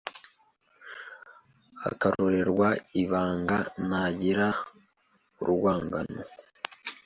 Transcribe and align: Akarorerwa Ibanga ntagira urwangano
Akarorerwa 1.89 2.67
Ibanga 3.01 3.57
ntagira 3.85 4.47
urwangano 5.41 6.21